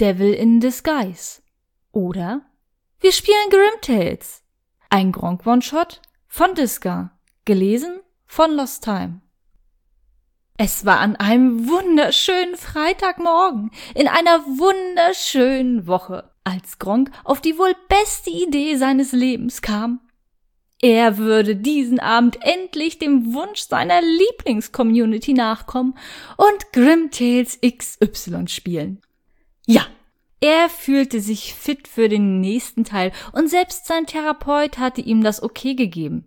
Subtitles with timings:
[0.00, 1.40] Devil in Disguise.
[1.92, 2.42] Oder
[3.00, 4.42] wir spielen Grimtales.
[4.90, 7.12] Ein Gronk One-Shot von Disca.
[7.44, 9.20] Gelesen von Lost Time.
[10.56, 17.74] Es war an einem wunderschönen Freitagmorgen in einer wunderschönen Woche, als Gronk auf die wohl
[17.88, 20.00] beste Idee seines Lebens kam.
[20.80, 25.96] Er würde diesen Abend endlich dem Wunsch seiner Lieblingscommunity nachkommen
[26.36, 29.00] und Grimtales XY spielen.
[29.66, 29.86] Ja,
[30.40, 35.42] er fühlte sich fit für den nächsten Teil und selbst sein Therapeut hatte ihm das
[35.42, 36.26] okay gegeben.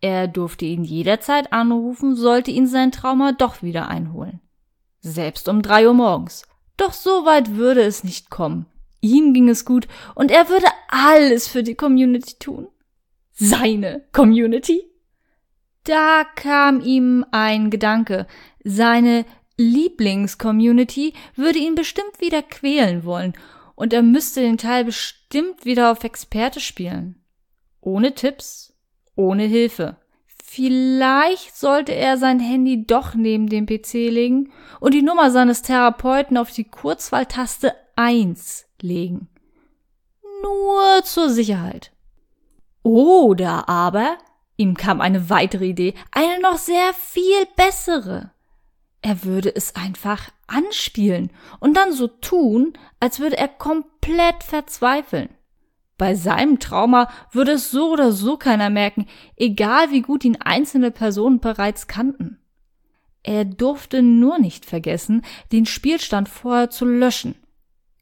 [0.00, 4.40] Er durfte ihn jederzeit anrufen, sollte ihn sein Trauma doch wieder einholen.
[5.00, 6.46] Selbst um drei Uhr morgens.
[6.76, 8.66] Doch so weit würde es nicht kommen.
[9.00, 12.68] Ihm ging es gut und er würde alles für die Community tun
[13.36, 14.82] seine Community?
[15.84, 18.26] Da kam ihm ein Gedanke.
[18.64, 19.24] Seine
[19.58, 23.34] Lieblingscommunity würde ihn bestimmt wieder quälen wollen
[23.74, 27.22] und er müsste den Teil bestimmt wieder auf Experte spielen.
[27.80, 28.74] Ohne Tipps,
[29.14, 29.96] ohne Hilfe.
[30.26, 36.36] Vielleicht sollte er sein Handy doch neben dem PC legen und die Nummer seines Therapeuten
[36.36, 39.28] auf die Kurzwahltaste 1 legen.
[40.42, 41.92] Nur zur Sicherheit.
[42.82, 44.18] Oder aber,
[44.56, 48.30] ihm kam eine weitere Idee, eine noch sehr viel bessere.
[49.06, 55.28] Er würde es einfach anspielen und dann so tun, als würde er komplett verzweifeln.
[55.96, 60.90] Bei seinem Trauma würde es so oder so keiner merken, egal wie gut ihn einzelne
[60.90, 62.40] Personen bereits kannten.
[63.22, 67.36] Er durfte nur nicht vergessen, den Spielstand vorher zu löschen.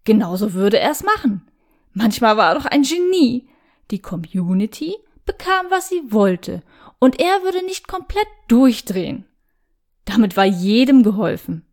[0.05, 1.46] Genauso würde er es machen.
[1.92, 3.46] Manchmal war er doch ein Genie,
[3.91, 4.96] die Community
[5.27, 6.62] bekam, was sie wollte,
[6.98, 9.27] und er würde nicht komplett durchdrehen.
[10.05, 11.64] Damit war jedem geholfen.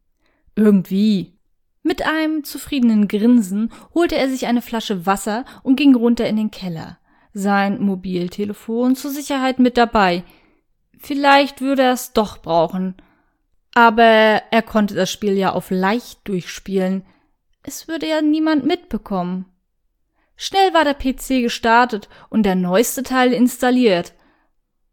[0.56, 1.38] Irgendwie.
[1.84, 6.52] Mit einem zufriedenen Grinsen holte er sich eine Flasche Wasser und ging runter in den
[6.52, 7.00] Keller.
[7.34, 10.24] Sein Mobiltelefon zur Sicherheit mit dabei.
[10.98, 12.96] Vielleicht würde er es doch brauchen.
[13.74, 17.04] Aber er konnte das Spiel ja auf leicht durchspielen.
[17.64, 19.46] Es würde ja niemand mitbekommen.
[20.36, 24.14] Schnell war der PC gestartet und der neueste Teil installiert.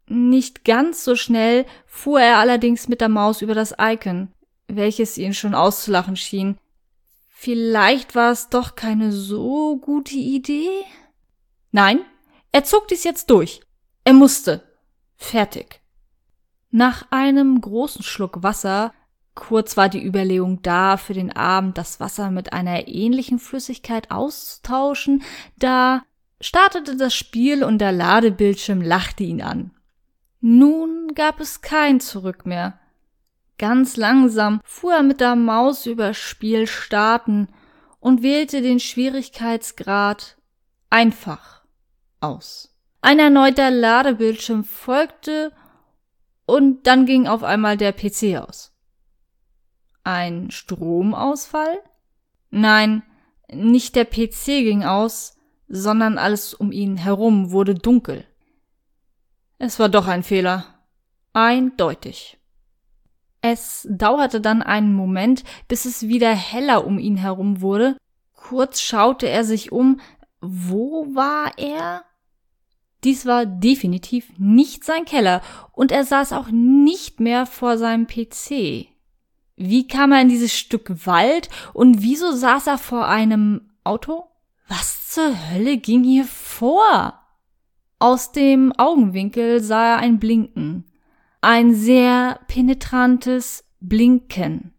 [0.09, 4.29] Nicht ganz so schnell fuhr er allerdings mit der Maus über das Icon,
[4.67, 6.57] welches ihn schon auszulachen schien.
[7.29, 10.69] Vielleicht war es doch keine so gute Idee?
[11.71, 12.01] Nein,
[12.51, 13.61] er zog dies jetzt durch.
[14.03, 14.63] Er musste.
[15.15, 15.81] Fertig.
[16.71, 18.93] Nach einem großen Schluck Wasser
[19.39, 25.23] Kurz war die Überlegung da, für den Abend das Wasser mit einer ähnlichen Flüssigkeit auszutauschen,
[25.57, 26.03] da
[26.41, 29.71] startete das Spiel und der Ladebildschirm lachte ihn an.
[30.41, 32.79] Nun gab es kein Zurück mehr.
[33.57, 37.49] Ganz langsam fuhr er mit der Maus über Spiel starten
[37.99, 40.37] und wählte den Schwierigkeitsgrad
[40.89, 41.63] einfach
[42.21, 42.73] aus.
[43.01, 45.51] Ein erneuter Ladebildschirm folgte
[46.45, 48.73] und dann ging auf einmal der PC aus.
[50.03, 51.79] Ein Stromausfall?
[52.49, 53.03] Nein,
[53.51, 58.25] nicht der PC ging aus, sondern alles um ihn herum wurde dunkel.
[59.59, 60.65] Es war doch ein Fehler.
[61.33, 62.37] Eindeutig.
[63.41, 67.97] Es dauerte dann einen Moment, bis es wieder heller um ihn herum wurde.
[68.33, 69.99] Kurz schaute er sich um.
[70.39, 72.05] Wo war er?
[73.03, 75.41] Dies war definitiv nicht sein Keller
[75.73, 78.87] und er saß auch nicht mehr vor seinem PC.
[79.55, 84.25] Wie kam er in dieses Stück Wald und wieso saß er vor einem Auto?
[84.69, 87.18] Was zur Hölle ging hier vor?
[88.01, 90.85] Aus dem Augenwinkel sah er ein Blinken.
[91.41, 94.73] Ein sehr penetrantes Blinken.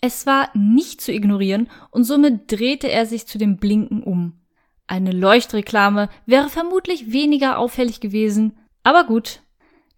[0.00, 4.40] Es war nicht zu ignorieren und somit drehte er sich zu dem Blinken um.
[4.88, 9.42] Eine Leuchtreklame wäre vermutlich weniger auffällig gewesen, aber gut.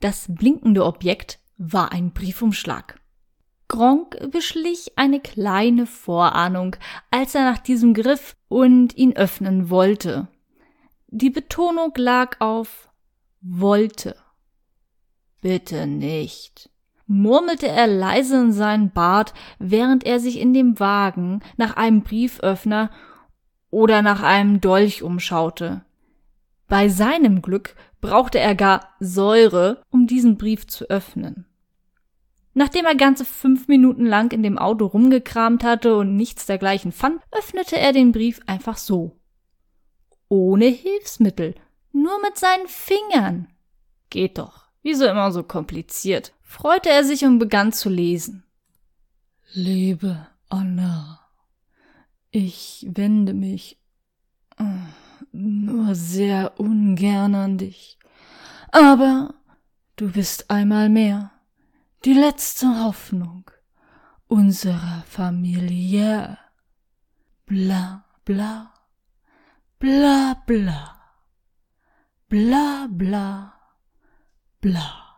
[0.01, 3.01] Das blinkende Objekt war ein Briefumschlag.
[3.69, 6.77] Gronk beschlich eine kleine Vorahnung,
[7.11, 10.29] als er nach diesem griff und ihn öffnen wollte.
[11.13, 12.89] Die Betonung lag auf
[13.41, 14.15] wollte.
[15.41, 16.71] Bitte nicht,
[17.09, 22.91] murmelte er leise in seinen Bart, während er sich in dem Wagen nach einem Brieföffner
[23.71, 25.85] oder nach einem Dolch umschaute.
[26.69, 31.47] Bei seinem Glück brauchte er gar Säure, um diesen Brief zu öffnen.
[32.55, 37.21] Nachdem er ganze fünf Minuten lang in dem Auto rumgekramt hatte und nichts dergleichen fand,
[37.33, 39.20] öffnete er den Brief einfach so.
[40.31, 41.57] Ohne Hilfsmittel,
[41.93, 43.49] nur mit seinen Fingern.
[44.11, 44.69] Geht doch.
[44.83, 46.33] Wieso immer so kompliziert?
[46.41, 48.45] Freute er sich und begann zu lesen.
[49.53, 51.21] Liebe Anna,
[52.31, 53.81] Ich wende mich
[54.57, 54.65] äh,
[55.33, 57.99] nur sehr ungern an dich.
[58.71, 59.35] Aber
[59.97, 61.33] du bist einmal mehr
[62.05, 63.51] die letzte Hoffnung
[64.29, 66.39] unserer Familie.
[67.47, 68.73] Bla bla
[69.81, 70.95] bla bla
[72.29, 73.55] bla bla
[74.61, 75.17] bla.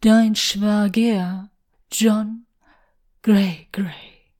[0.00, 1.50] Dein Schwager
[1.92, 2.46] John
[3.20, 4.32] Gray Gray.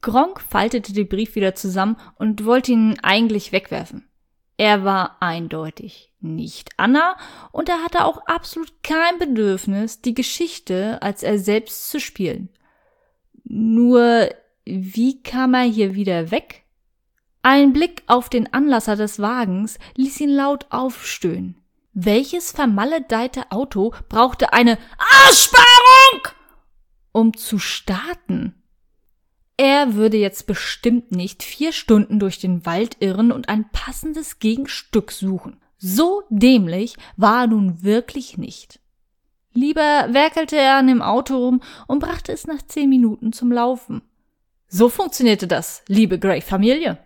[0.00, 4.08] Gronk faltete den Brief wieder zusammen und wollte ihn eigentlich wegwerfen.
[4.58, 7.16] Er war eindeutig nicht Anna
[7.50, 12.48] und er hatte auch absolut kein Bedürfnis, die Geschichte als er selbst zu spielen.
[13.42, 14.30] Nur,
[14.64, 16.63] wie kam er hier wieder weg?
[17.46, 21.60] Ein Blick auf den Anlasser des Wagens ließ ihn laut aufstöhnen.
[21.92, 24.78] Welches vermaledeite Auto brauchte eine
[25.26, 26.28] Aussparung,
[27.12, 28.54] um zu starten?
[29.58, 35.12] Er würde jetzt bestimmt nicht vier Stunden durch den Wald irren und ein passendes Gegenstück
[35.12, 35.60] suchen.
[35.76, 38.80] So dämlich war er nun wirklich nicht.
[39.52, 44.00] Lieber werkelte er an dem Auto rum und brachte es nach zehn Minuten zum Laufen.
[44.66, 47.03] So funktionierte das, liebe Gray-Familie.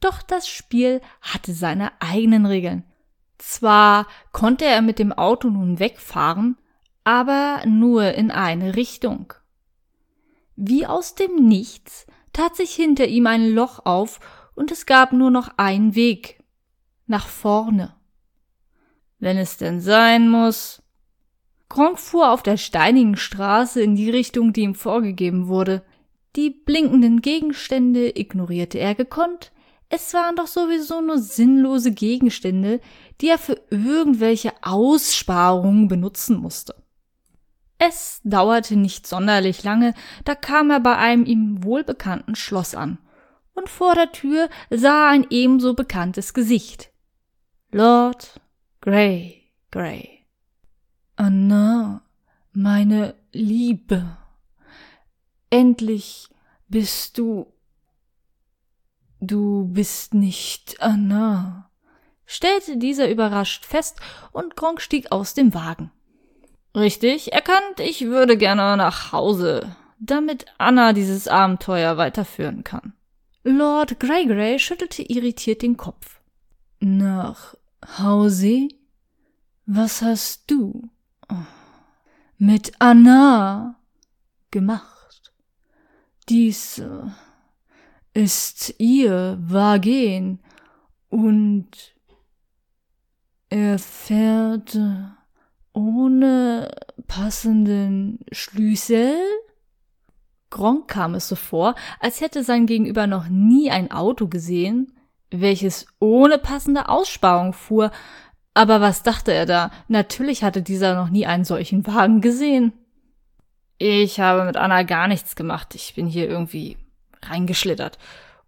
[0.00, 2.84] Doch das Spiel hatte seine eigenen Regeln.
[3.38, 6.56] Zwar konnte er mit dem Auto nun wegfahren,
[7.04, 9.32] aber nur in eine Richtung.
[10.56, 14.20] Wie aus dem Nichts tat sich hinter ihm ein Loch auf
[14.54, 16.42] und es gab nur noch einen Weg.
[17.06, 17.94] Nach vorne.
[19.18, 20.82] Wenn es denn sein muss.
[21.68, 25.82] Gronk fuhr auf der steinigen Straße in die Richtung, die ihm vorgegeben wurde.
[26.36, 29.52] Die blinkenden Gegenstände ignorierte er gekonnt.
[29.92, 32.80] Es waren doch sowieso nur sinnlose Gegenstände,
[33.20, 36.76] die er für irgendwelche Aussparungen benutzen musste.
[37.76, 39.94] Es dauerte nicht sonderlich lange,
[40.24, 42.98] da kam er bei einem ihm wohlbekannten Schloss an,
[43.54, 46.92] und vor der Tür sah er ein ebenso bekanntes Gesicht.
[47.72, 48.40] Lord
[48.80, 50.26] Grey Grey.
[51.16, 52.02] Anna,
[52.52, 54.16] meine Liebe,
[55.50, 56.28] endlich
[56.68, 57.52] bist du.
[59.20, 61.70] Du bist nicht Anna,
[62.24, 64.00] stellte dieser überrascht fest,
[64.32, 65.90] und Gronk stieg aus dem Wagen.
[66.74, 72.94] Richtig erkannt, ich würde gerne nach Hause, damit Anna dieses Abenteuer weiterführen kann.
[73.42, 76.20] Lord Greygray schüttelte irritiert den Kopf.
[76.80, 77.54] Nach
[77.98, 78.68] Hause?
[79.66, 80.88] Was hast du
[82.38, 83.76] mit Anna
[84.50, 85.32] gemacht?
[86.28, 87.02] Dies äh,
[88.14, 90.40] ist ihr Wagen
[91.08, 91.94] und
[93.48, 94.78] er fährt
[95.72, 96.70] ohne
[97.06, 99.14] passenden Schlüssel?
[100.50, 104.92] Gronk kam es so vor, als hätte sein Gegenüber noch nie ein Auto gesehen,
[105.30, 107.92] welches ohne passende Aussparung fuhr.
[108.52, 109.70] Aber was dachte er da?
[109.86, 112.72] Natürlich hatte dieser noch nie einen solchen Wagen gesehen.
[113.78, 115.74] Ich habe mit Anna gar nichts gemacht.
[115.76, 116.76] Ich bin hier irgendwie
[117.22, 117.98] reingeschlittert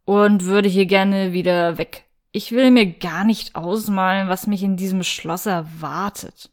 [0.04, 2.04] und würde hier gerne wieder weg.
[2.32, 6.50] Ich will mir gar nicht ausmalen, was mich in diesem Schloss erwartet.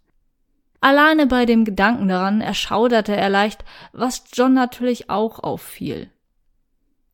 [0.81, 6.10] Alleine bei dem Gedanken daran erschauderte er leicht, was John natürlich auch auffiel.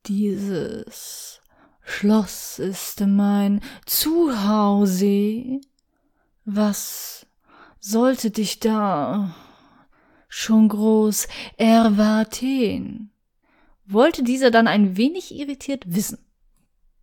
[0.06, 1.40] Dieses
[1.82, 5.60] Schloss ist mein Zuhause.
[6.44, 7.26] Was
[7.80, 9.34] sollte dich da
[10.28, 11.26] schon groß
[11.56, 13.10] erwarten?
[13.86, 16.18] Wollte dieser dann ein wenig irritiert wissen.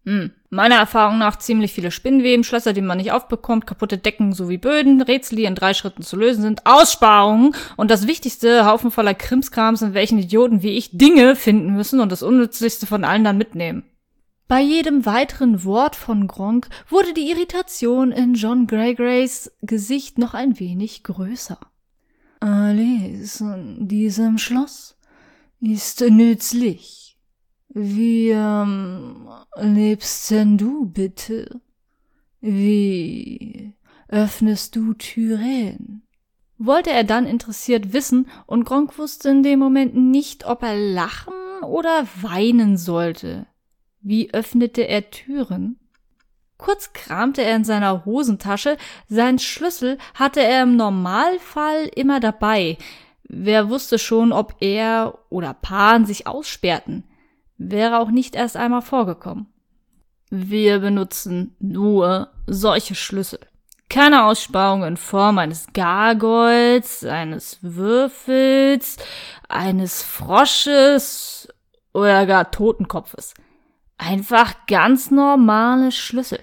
[0.05, 0.31] Hm.
[0.49, 5.01] Meiner Erfahrung nach ziemlich viele Spinnweben, Schlösser, die man nicht aufbekommt, kaputte Decken sowie Böden,
[5.01, 9.81] Rätsel, die in drei Schritten zu lösen sind, Aussparungen und das Wichtigste, Haufen voller Krimskrams,
[9.81, 13.83] in welchen Idioten wie ich Dinge finden müssen und das Unnützlichste von allen dann mitnehmen.
[14.49, 20.59] Bei jedem weiteren Wort von Gronk wurde die Irritation in John Greygrays Gesicht noch ein
[20.59, 21.57] wenig größer.
[22.41, 24.92] Alles in diesem Schloss
[25.71, 27.03] ist nützlich
[27.73, 31.59] wie ähm, lebst denn du bitte?
[32.39, 33.73] Wie
[34.07, 36.03] öffnest du Türen?
[36.59, 41.33] Wollte er dann interessiert wissen, und Gronk wusste in dem Moment nicht, ob er lachen
[41.63, 43.47] oder weinen sollte.
[44.01, 45.79] Wie öffnete er Türen?
[46.57, 48.77] Kurz kramte er in seiner Hosentasche,
[49.07, 52.77] sein Schlüssel hatte er im Normalfall immer dabei.
[53.35, 57.03] Wer wusste schon, ob er oder Pan sich aussperrten
[57.57, 59.47] wäre auch nicht erst einmal vorgekommen.
[60.29, 63.39] Wir benutzen nur solche Schlüssel.
[63.89, 68.97] Keine Aussparung in Form eines Gargoyles, eines Würfels,
[69.47, 71.47] eines Frosches
[71.93, 73.35] oder gar Totenkopfes.
[73.97, 76.39] Einfach ganz normale Schlüssel.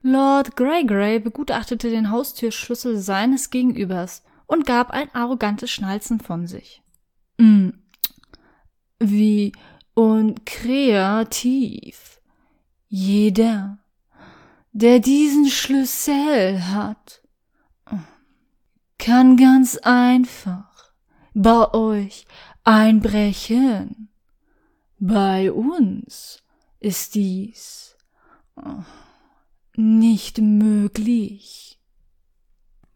[0.00, 6.82] Lord Greygrey begutachtete den Haustürschlüssel seines Gegenübers und gab ein arrogantes Schnalzen von sich.
[7.38, 7.70] Mm,
[8.98, 9.52] wie
[9.94, 12.20] und kreativ.
[12.86, 13.78] Jeder,
[14.72, 17.22] der diesen Schlüssel hat,
[18.98, 20.92] kann ganz einfach
[21.32, 22.26] bei euch
[22.62, 24.10] einbrechen.
[24.98, 26.42] Bei uns
[26.78, 27.96] ist dies
[29.76, 31.71] nicht möglich.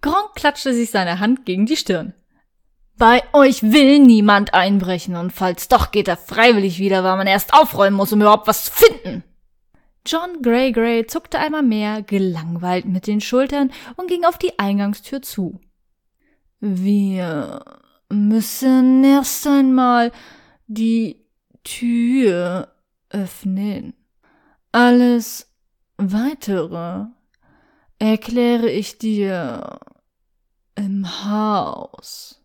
[0.07, 2.15] Gronk klatschte sich seine Hand gegen die Stirn.
[2.97, 7.53] Bei euch will niemand einbrechen und falls doch geht er freiwillig wieder, weil man erst
[7.53, 9.25] aufräumen muss, um überhaupt was zu finden.
[10.07, 15.23] John Grey Grey zuckte einmal mehr gelangweilt mit den Schultern und ging auf die Eingangstür
[15.23, 15.59] zu.
[16.61, 17.65] Wir
[18.09, 20.13] müssen erst einmal
[20.69, 21.27] die
[21.65, 22.69] Tür
[23.11, 23.95] öffnen.
[24.71, 25.53] Alles
[25.97, 27.07] weitere
[27.99, 29.81] erkläre ich dir
[31.07, 32.41] Haus.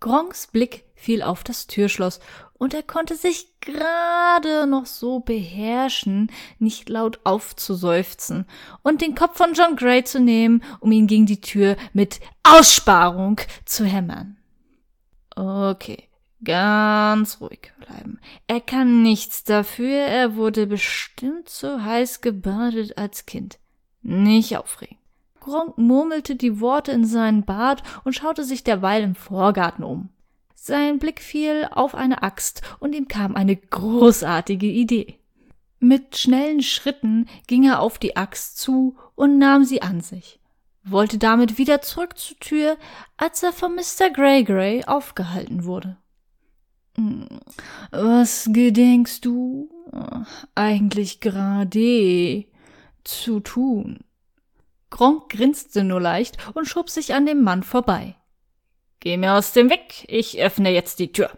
[0.00, 2.20] Gronks Blick fiel auf das Türschloss,
[2.58, 8.46] und er konnte sich gerade noch so beherrschen, nicht laut aufzuseufzen
[8.82, 13.40] und den Kopf von John Gray zu nehmen, um ihn gegen die Tür mit Aussparung
[13.66, 14.38] zu hämmern.
[15.34, 16.08] Okay,
[16.44, 18.20] ganz ruhig bleiben.
[18.46, 23.58] Er kann nichts dafür, er wurde bestimmt so heiß gebadet als Kind.
[24.00, 24.95] Nicht aufregen.
[25.46, 30.08] Gronk murmelte die Worte in seinen Bart und schaute sich derweil im Vorgarten um.
[30.56, 35.20] Sein Blick fiel auf eine Axt und ihm kam eine großartige Idee.
[35.78, 40.40] Mit schnellen Schritten ging er auf die Axt zu und nahm sie an sich,
[40.82, 42.76] wollte damit wieder zurück zur Tür,
[43.16, 44.10] als er von Mr.
[44.10, 45.96] Grey aufgehalten wurde.
[46.96, 47.28] Hm,
[47.92, 49.70] was gedenkst du
[50.56, 52.46] eigentlich gerade
[53.04, 54.00] zu tun?
[54.90, 58.16] Gronk grinste nur leicht und schob sich an dem Mann vorbei.
[59.00, 61.30] Geh mir aus dem Weg, ich öffne jetzt die Tür.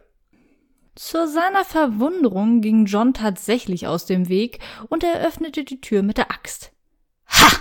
[0.94, 6.18] Zu seiner Verwunderung ging John tatsächlich aus dem Weg und er öffnete die Tür mit
[6.18, 6.72] der Axt.
[7.28, 7.52] Ha!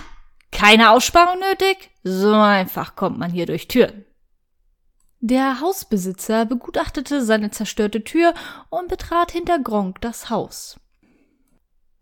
[0.50, 1.90] Keine Aussparung nötig?
[2.02, 4.04] So einfach kommt man hier durch Türen.
[5.20, 8.34] Der Hausbesitzer begutachtete seine zerstörte Tür
[8.70, 10.80] und betrat hinter Gronk das Haus.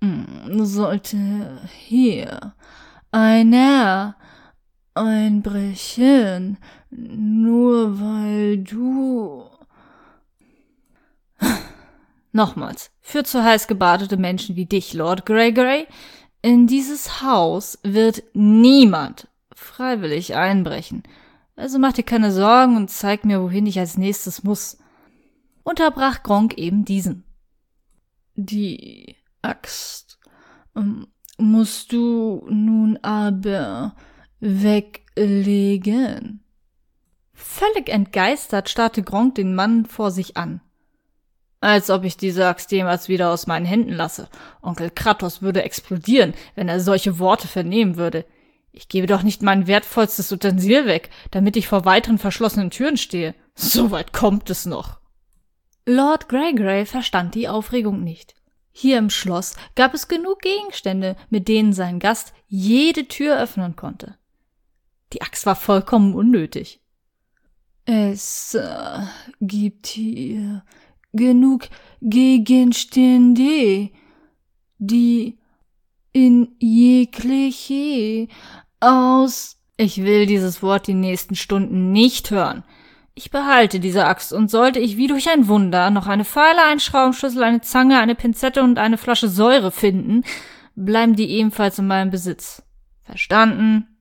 [0.02, 2.54] Hm, sollte hier
[3.10, 4.16] einer
[4.94, 6.58] einbrechen,
[6.90, 9.44] nur weil du.
[12.32, 15.86] Nochmals, für zu heiß gebadete Menschen wie dich, Lord Gregory,
[16.42, 21.02] in dieses Haus wird niemand freiwillig einbrechen.
[21.56, 24.78] Also mach dir keine Sorgen und zeig mir, wohin ich als nächstes muss.
[25.62, 27.24] Unterbrach Gronk eben diesen.
[28.34, 30.18] Die Axt
[30.76, 31.06] ähm,
[31.38, 33.94] musst du nun aber
[34.40, 36.42] weglegen.
[37.32, 40.60] Völlig entgeistert starrte Gronk den Mann vor sich an.
[41.60, 44.28] Als ob ich diese Axt jemals wieder aus meinen Händen lasse.
[44.62, 48.24] Onkel Kratos würde explodieren, wenn er solche Worte vernehmen würde.
[48.72, 53.34] Ich gebe doch nicht mein wertvollstes Utensil weg, damit ich vor weiteren verschlossenen Türen stehe.
[53.54, 55.00] So weit kommt es noch.
[55.86, 58.35] Lord Greygray verstand die Aufregung nicht.
[58.78, 64.18] Hier im Schloss gab es genug Gegenstände, mit denen sein Gast jede Tür öffnen konnte.
[65.14, 66.82] Die Axt war vollkommen unnötig.
[67.86, 68.98] Es äh,
[69.40, 70.62] gibt hier
[71.14, 71.70] genug
[72.02, 73.88] Gegenstände,
[74.76, 75.38] die
[76.12, 78.28] in jegliche
[78.80, 79.56] aus.
[79.78, 82.62] Ich will dieses Wort die nächsten Stunden nicht hören.
[83.18, 86.80] Ich behalte diese Axt und sollte ich wie durch ein Wunder noch eine Pfeile, einen
[86.80, 90.22] Schraubenschlüssel, eine Zange, eine Pinzette und eine Flasche Säure finden,
[90.74, 92.62] bleiben die ebenfalls in meinem Besitz.
[93.00, 93.96] Verstanden?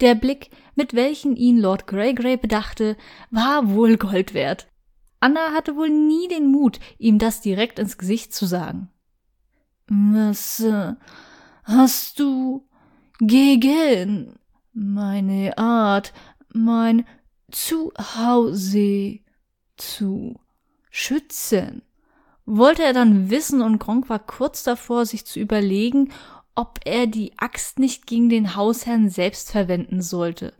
[0.00, 2.96] Der Blick, mit welchen ihn Lord Greygrey bedachte,
[3.32, 4.68] war wohl Gold wert.
[5.18, 8.88] Anna hatte wohl nie den Mut, ihm das direkt ins Gesicht zu sagen.
[9.88, 10.64] Was
[11.64, 12.68] hast du
[13.18, 14.38] gegen
[14.72, 16.12] meine Art,
[16.52, 17.04] mein
[17.52, 19.20] Zuhause
[19.76, 20.40] zu
[20.90, 21.82] schützen?
[22.44, 26.12] Wollte er dann wissen und Gronk war kurz davor, sich zu überlegen,
[26.54, 30.52] ob er die Axt nicht gegen den Hausherrn selbst verwenden sollte.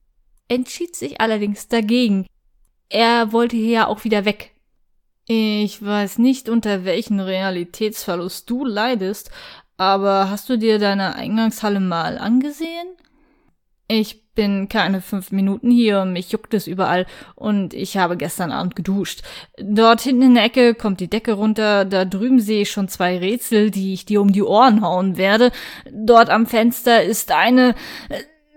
[0.49, 2.27] Entschied sich allerdings dagegen.
[2.89, 4.53] Er wollte hier ja auch wieder weg.
[5.27, 9.31] Ich weiß nicht, unter welchen Realitätsverlust du leidest,
[9.77, 12.89] aber hast du dir deine Eingangshalle mal angesehen?
[13.95, 18.75] Ich bin keine fünf Minuten hier, mich juckt es überall und ich habe gestern Abend
[18.75, 19.21] geduscht.
[19.59, 23.19] Dort hinten in der Ecke kommt die Decke runter, da drüben sehe ich schon zwei
[23.19, 25.53] Rätsel, die ich dir um die Ohren hauen werde.
[25.93, 27.75] Dort am Fenster ist eine,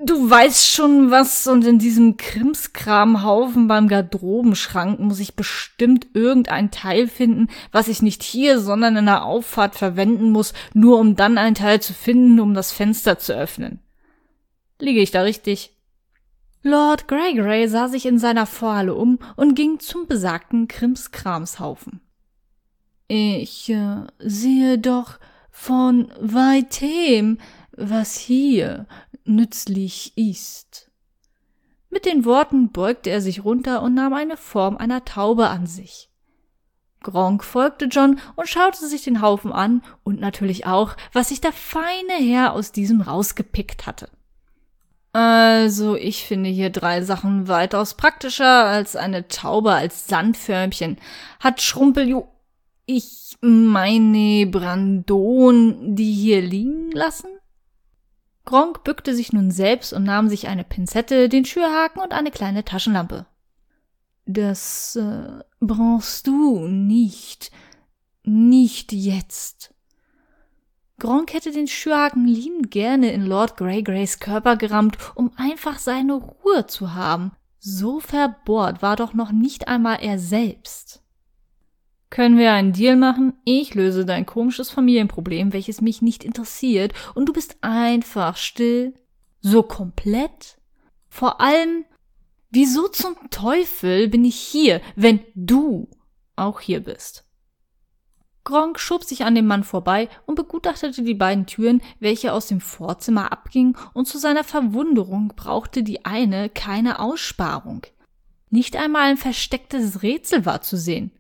[0.06, 7.08] Du weißt schon was und in diesem Krimskramhaufen beim Garderobenschrank muss ich bestimmt irgendein Teil
[7.08, 11.56] finden, was ich nicht hier, sondern in der Auffahrt verwenden muss, nur um dann ein
[11.56, 13.80] Teil zu finden, um das Fenster zu öffnen.
[14.80, 15.76] Liege ich da richtig?
[16.62, 22.02] Lord Gregory sah sich in seiner Vorhalle um und ging zum besagten Krimskramshaufen.
[23.08, 25.20] Ich äh, sehe doch
[25.52, 27.38] von weitem,
[27.72, 28.88] was hier
[29.26, 30.90] nützlich ist.
[31.90, 36.10] Mit den Worten beugte er sich runter und nahm eine Form einer Taube an sich.
[37.02, 41.54] Gronk folgte John und schaute sich den Haufen an und natürlich auch, was sich der
[41.54, 44.10] feine Herr aus diesem rausgepickt hatte.
[45.16, 50.98] Also, ich finde hier drei Sachen weitaus praktischer als eine Taube als Sandförmchen.
[51.40, 52.26] Hat Schrumpelju,
[52.86, 57.30] ich meine Brandon, die hier liegen lassen?
[58.44, 62.66] Gronk bückte sich nun selbst und nahm sich eine Pinzette, den Schürhaken und eine kleine
[62.66, 63.26] Taschenlampe.
[64.26, 67.52] Das äh, brauchst du nicht.
[68.26, 69.74] Nicht jetzt.
[70.98, 76.68] Gronk hätte den Schürhaken liebend gerne in Lord Greygrays Körper gerammt, um einfach seine Ruhe
[76.68, 77.32] zu haben.
[77.60, 81.02] So verbohrt war doch noch nicht einmal er selbst.
[82.10, 83.34] Können wir einen Deal machen?
[83.44, 88.94] Ich löse dein komisches Familienproblem, welches mich nicht interessiert, und du bist einfach still.
[89.42, 90.58] So komplett?
[91.10, 91.84] Vor allem,
[92.52, 95.90] wieso zum Teufel bin ich hier, wenn du
[96.38, 97.25] auch hier bist?
[98.46, 102.62] Gronk schob sich an dem Mann vorbei und begutachtete die beiden Türen, welche aus dem
[102.62, 107.82] Vorzimmer abgingen, und zu seiner Verwunderung brauchte die eine keine Aussparung.
[108.50, 111.12] Nicht einmal ein verstecktes Rätsel war zu sehen.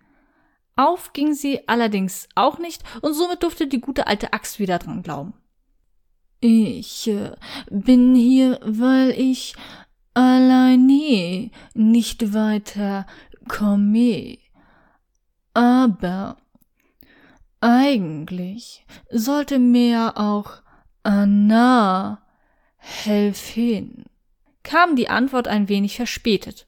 [0.78, 5.02] Auf ging sie allerdings auch nicht, und somit durfte die gute alte Axt wieder dran
[5.02, 5.34] glauben.
[6.42, 7.32] Ich äh,
[7.72, 9.56] bin hier, weil ich
[10.14, 13.08] alleine nicht weiter
[13.48, 14.38] komme.
[15.54, 16.38] Aber
[17.66, 20.62] eigentlich sollte mir auch
[21.04, 22.22] Anna
[22.78, 24.06] helfen.
[24.62, 26.68] Kam die Antwort ein wenig verspätet.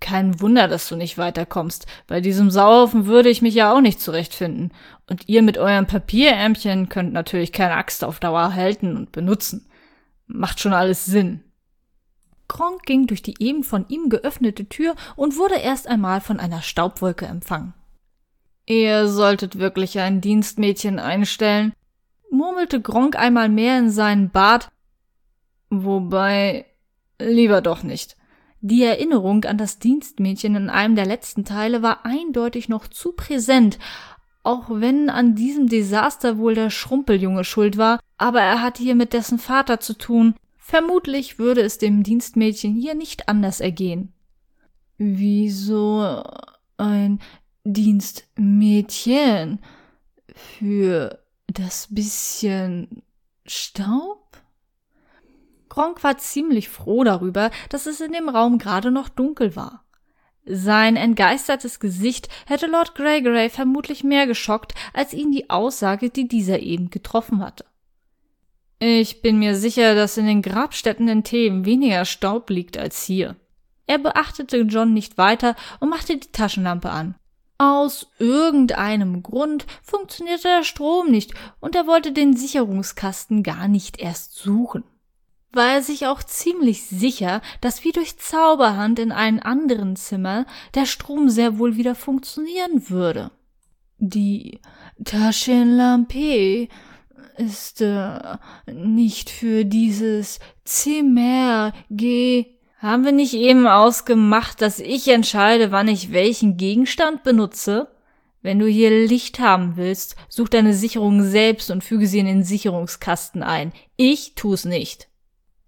[0.00, 1.86] Kein Wunder, dass du nicht weiterkommst.
[2.06, 4.72] Bei diesem Sauhaufen würde ich mich ja auch nicht zurechtfinden.
[5.08, 9.68] Und ihr mit eurem Papierärmchen könnt natürlich keine Axt auf Dauer halten und benutzen.
[10.26, 11.44] Macht schon alles Sinn.
[12.48, 16.62] Kronk ging durch die eben von ihm geöffnete Tür und wurde erst einmal von einer
[16.62, 17.74] Staubwolke empfangen.
[18.70, 21.72] Ihr solltet wirklich ein Dienstmädchen einstellen,
[22.30, 24.68] murmelte Gronk einmal mehr in seinen Bart.
[25.70, 26.66] Wobei,
[27.18, 28.16] lieber doch nicht.
[28.60, 33.80] Die Erinnerung an das Dienstmädchen in einem der letzten Teile war eindeutig noch zu präsent,
[34.44, 39.14] auch wenn an diesem Desaster wohl der Schrumpeljunge schuld war, aber er hatte hier mit
[39.14, 40.36] dessen Vater zu tun.
[40.58, 44.12] Vermutlich würde es dem Dienstmädchen hier nicht anders ergehen.
[44.96, 46.22] Wieso
[46.76, 47.18] ein
[47.72, 49.60] Dienstmädchen
[50.34, 53.02] für das bisschen
[53.46, 54.38] Staub?
[55.68, 59.84] Gronk war ziemlich froh darüber, dass es in dem Raum gerade noch dunkel war.
[60.44, 66.58] Sein entgeistertes Gesicht hätte Lord Gregory vermutlich mehr geschockt, als ihn die Aussage, die dieser
[66.60, 67.64] eben getroffen hatte.
[68.80, 73.36] Ich bin mir sicher, dass in den Grabstätten in Themen weniger Staub liegt als hier.
[73.86, 77.14] Er beachtete John nicht weiter und machte die Taschenlampe an.
[77.60, 84.34] Aus irgendeinem Grund funktionierte der Strom nicht und er wollte den Sicherungskasten gar nicht erst
[84.34, 84.82] suchen.
[85.52, 90.86] War er sich auch ziemlich sicher, dass wie durch Zauberhand in einem anderen Zimmer der
[90.86, 93.30] Strom sehr wohl wieder funktionieren würde.
[93.98, 94.62] Die
[95.04, 96.66] Taschenlampe
[97.36, 98.38] ist äh,
[98.72, 102.46] nicht für dieses Zimmer ge
[102.80, 107.88] haben wir nicht eben ausgemacht, dass ich entscheide, wann ich welchen Gegenstand benutze?
[108.40, 112.42] Wenn du hier Licht haben willst, such deine Sicherung selbst und füge sie in den
[112.42, 113.74] Sicherungskasten ein.
[113.96, 115.08] Ich tu's nicht.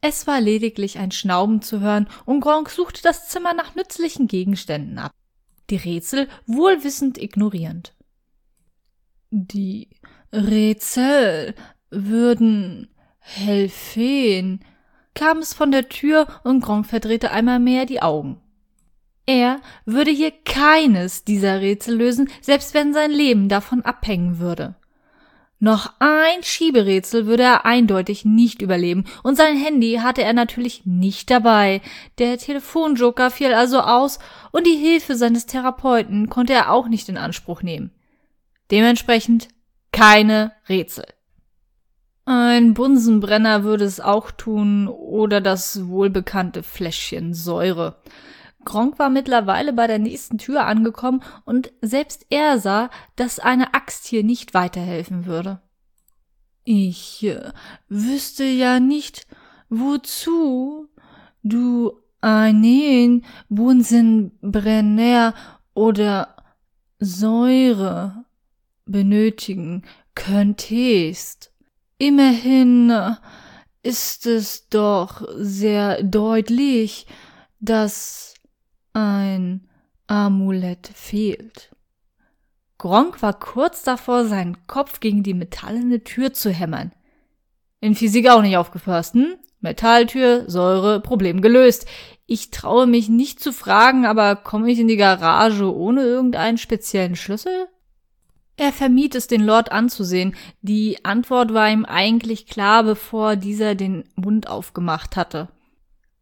[0.01, 4.98] Es war lediglich ein Schnauben zu hören und Gronk suchte das Zimmer nach nützlichen Gegenständen
[4.98, 5.12] ab.
[5.68, 7.94] Die Rätsel wohlwissend ignorierend.
[9.31, 9.90] Die
[10.33, 11.55] Rätsel
[11.90, 14.64] würden helfen,
[15.14, 18.40] kam es von der Tür und Gronk verdrehte einmal mehr die Augen.
[19.27, 24.75] Er würde hier keines dieser Rätsel lösen, selbst wenn sein Leben davon abhängen würde.
[25.61, 31.31] Noch ein Schieberätsel würde er eindeutig nicht überleben und sein Handy hatte er natürlich nicht
[31.31, 31.81] dabei.
[32.18, 34.18] Der Telefonjoker fiel also aus
[34.51, 37.92] und die Hilfe seines Therapeuten konnte er auch nicht in Anspruch nehmen.
[38.72, 39.46] Dementsprechend
[39.92, 41.05] keine Rätsel.
[42.24, 48.00] Ein Bunsenbrenner würde es auch tun oder das wohlbekannte Fläschchen Säure.
[48.64, 54.06] Gronk war mittlerweile bei der nächsten Tür angekommen und selbst er sah, dass eine Axt
[54.06, 55.61] hier nicht weiterhelfen würde.
[56.64, 57.52] Ich äh,
[57.88, 59.26] wüsste ja nicht,
[59.68, 60.88] wozu
[61.42, 65.35] du einen Bunsenbrenner
[65.74, 66.37] oder
[67.00, 68.24] Säure
[68.85, 69.82] benötigen
[70.14, 71.51] könntest.
[72.02, 72.92] Immerhin
[73.84, 77.06] ist es doch sehr deutlich,
[77.60, 78.34] dass
[78.92, 79.68] ein
[80.08, 81.70] Amulett fehlt.
[82.76, 86.90] Gronk war kurz davor, seinen Kopf gegen die metallene Tür zu hämmern.
[87.78, 89.36] In Physik auch nicht aufgepasst, hm?
[89.60, 91.86] Metalltür, Säure, Problem gelöst.
[92.26, 97.14] Ich traue mich nicht zu fragen, aber komme ich in die Garage ohne irgendeinen speziellen
[97.14, 97.68] Schlüssel?
[98.56, 100.34] Er vermied es, den Lord anzusehen.
[100.60, 105.48] Die Antwort war ihm eigentlich klar, bevor dieser den Mund aufgemacht hatte.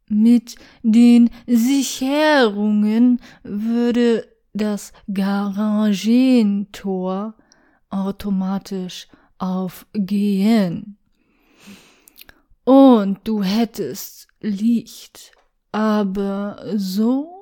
[0.09, 6.05] Mit den Sicherungen würde das Garagentor
[7.91, 10.97] automatisch aufgehen.
[12.65, 15.33] Und du hättest Licht.
[15.73, 17.40] Aber so?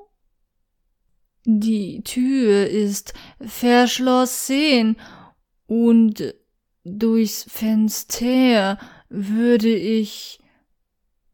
[1.45, 4.97] Die Tür ist verschlossen
[5.67, 6.35] und
[6.83, 8.77] durchs Fenster
[9.09, 10.39] würde ich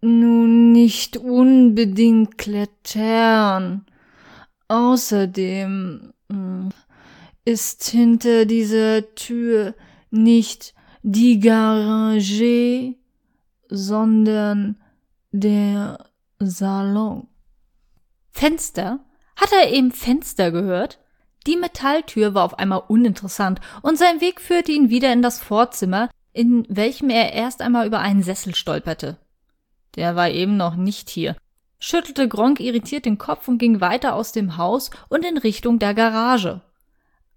[0.01, 3.85] nun nicht unbedingt klettern.
[4.67, 6.69] Außerdem hm,
[7.43, 9.75] ist hinter dieser Tür
[10.09, 12.95] nicht die Garage,
[13.69, 14.77] sondern
[15.31, 16.05] der
[16.39, 17.27] Salon.
[18.31, 18.99] Fenster?
[19.35, 20.99] Hat er eben Fenster gehört?
[21.47, 26.09] Die Metalltür war auf einmal uninteressant und sein Weg führte ihn wieder in das Vorzimmer,
[26.33, 29.17] in welchem er erst einmal über einen Sessel stolperte.
[29.95, 31.35] Der war eben noch nicht hier.
[31.79, 35.93] Schüttelte Gronk irritiert den Kopf und ging weiter aus dem Haus und in Richtung der
[35.93, 36.61] Garage.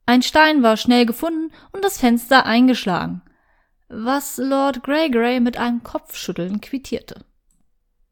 [0.06, 3.20] Ein Stein war schnell gefunden und das Fenster eingeschlagen,
[3.88, 7.26] was Lord Greygray mit einem Kopfschütteln quittierte.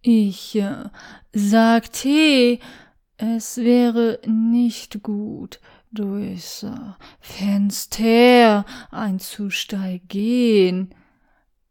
[0.03, 0.91] Ich äh,
[1.33, 2.59] sagte,
[3.17, 6.73] es wäre nicht gut, durchs äh,
[7.21, 10.95] Fenster einzusteigen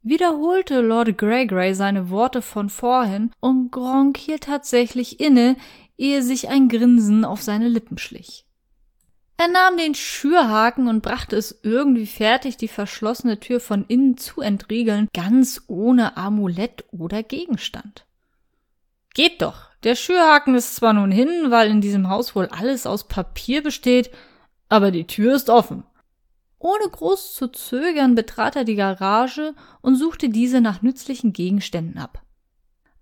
[0.05, 5.58] wiederholte Lord Greygray seine Worte von vorhin und Gronk hielt tatsächlich inne,
[5.97, 8.45] ehe sich ein Grinsen auf seine Lippen schlich.
[9.38, 14.41] Er nahm den Schürhaken und brachte es irgendwie fertig, die verschlossene Tür von innen zu
[14.41, 18.05] entriegeln, ganz ohne Amulett oder Gegenstand.
[19.13, 19.71] Geht doch.
[19.85, 24.09] Der Schürhaken ist zwar nun hin, weil in diesem Haus wohl alles aus Papier besteht,
[24.67, 25.83] aber die Tür ist offen.
[26.57, 32.23] Ohne groß zu zögern betrat er die Garage und suchte diese nach nützlichen Gegenständen ab.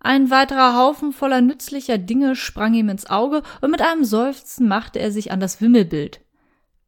[0.01, 4.99] Ein weiterer Haufen voller nützlicher Dinge sprang ihm ins Auge und mit einem Seufzen machte
[4.99, 6.19] er sich an das Wimmelbild.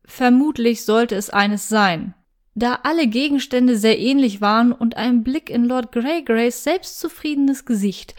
[0.04, 2.14] Vermutlich sollte es eines sein.
[2.54, 8.16] Da alle Gegenstände sehr ähnlich waren und ein Blick in Lord Greygrays selbstzufriedenes Gesicht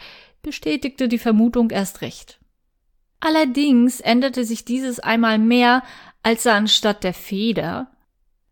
[0.47, 2.39] bestätigte die Vermutung erst recht.
[3.19, 5.83] Allerdings änderte sich dieses einmal mehr,
[6.23, 7.91] als er anstatt der Feder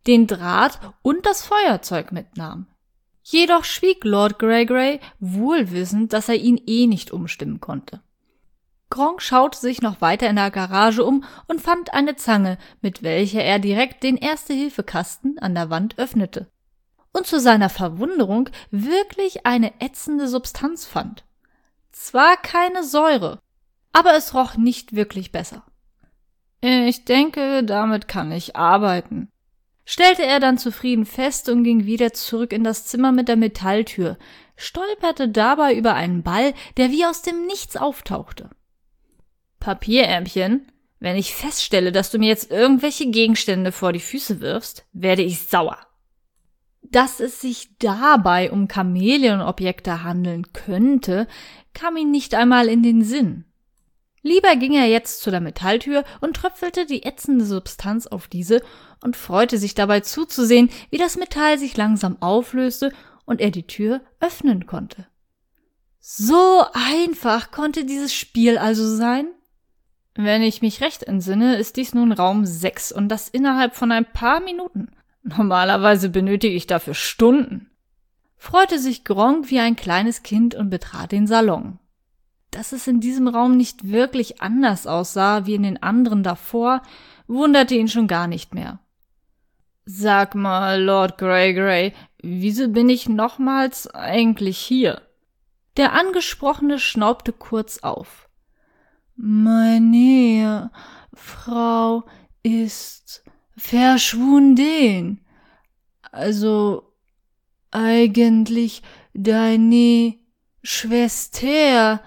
[0.06, 2.68] den Draht und das Feuerzeug mitnahm.
[3.24, 8.02] Jedoch schwieg Lord Greygray, wohlwissend, dass er ihn eh nicht umstimmen konnte.
[8.90, 13.42] Gronk schaute sich noch weiter in der Garage um und fand eine Zange, mit welcher
[13.42, 16.52] er direkt den Erste-Hilfe-Kasten an der Wand öffnete.
[17.14, 21.24] Und zu seiner Verwunderung wirklich eine ätzende Substanz fand.
[21.96, 23.40] Zwar keine Säure,
[23.94, 25.64] aber es roch nicht wirklich besser.
[26.62, 29.32] Ich denke, damit kann ich arbeiten,
[29.86, 34.18] stellte er dann zufrieden fest und ging wieder zurück in das Zimmer mit der Metalltür,
[34.58, 38.50] stolperte dabei über einen Ball, der wie aus dem Nichts auftauchte.
[39.62, 45.22] Papierärmchen, wenn ich feststelle, dass du mir jetzt irgendwelche Gegenstände vor die Füße wirfst, werde
[45.22, 45.78] ich sauer.
[46.82, 51.28] Dass es sich dabei um Chamäleonobjekte handeln könnte,
[51.76, 53.46] kam ihm nicht einmal in den Sinn.
[54.24, 58.64] Lieber ging er jetzt zu der Metalltür und tröpfelte die ätzende Substanz auf diese
[59.04, 62.92] und freute sich dabei zuzusehen, wie das Metall sich langsam auflöste
[63.26, 65.06] und er die Tür öffnen konnte.
[66.00, 69.28] So einfach konnte dieses Spiel also sein?
[70.16, 74.12] Wenn ich mich recht entsinne, ist dies nun Raum 6 und das innerhalb von ein
[74.12, 74.90] paar Minuten.
[75.24, 77.70] Normalerweise benötige ich dafür Stunden.
[78.46, 81.80] Freute sich Gronk wie ein kleines Kind und betrat den Salon.
[82.52, 86.84] Dass es in diesem Raum nicht wirklich anders aussah wie in den anderen davor,
[87.26, 88.78] wunderte ihn schon gar nicht mehr.
[89.86, 95.02] Sag mal, Lord Greygrey, wieso bin ich nochmals eigentlich hier?
[95.76, 98.30] Der Angesprochene schnaubte kurz auf.
[99.16, 100.70] Meine
[101.16, 102.04] Frau
[102.44, 103.24] ist
[103.58, 105.26] verschwunden.
[106.12, 106.95] Also
[107.76, 108.82] eigentlich
[109.14, 110.16] deine
[110.64, 112.02] Schwester,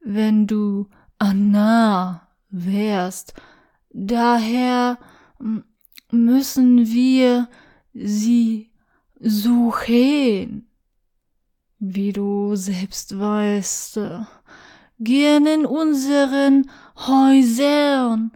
[0.00, 3.34] wenn du Anna wärst.
[3.90, 4.98] Daher
[6.10, 7.48] müssen wir
[7.94, 8.70] sie
[9.18, 10.68] suchen.
[11.78, 14.00] Wie du selbst weißt,
[15.00, 18.32] gehen in unseren Häusern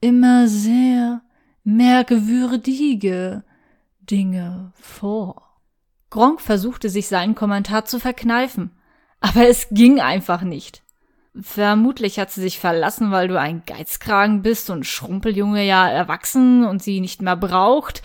[0.00, 1.22] immer sehr
[1.64, 3.44] merkwürdige
[4.00, 5.45] Dinge vor.
[6.16, 8.70] Gronk versuchte sich seinen Kommentar zu verkneifen,
[9.20, 10.82] aber es ging einfach nicht.
[11.38, 16.82] Vermutlich hat sie sich verlassen, weil du ein Geizkragen bist und Schrumpeljunge ja erwachsen und
[16.82, 18.00] sie nicht mehr braucht.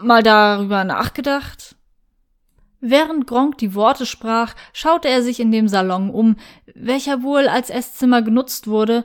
[0.00, 1.74] Mal darüber nachgedacht?
[2.78, 6.36] Während Gronk die Worte sprach, schaute er sich in dem Salon um,
[6.72, 9.02] welcher wohl als Esszimmer genutzt wurde.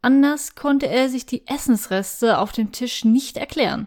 [0.00, 3.86] Anders konnte er sich die Essensreste auf dem Tisch nicht erklären.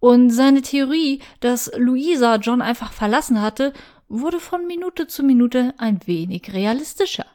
[0.00, 3.72] Und seine Theorie, dass Luisa John einfach verlassen hatte,
[4.08, 7.26] wurde von Minute zu Minute ein wenig realistischer.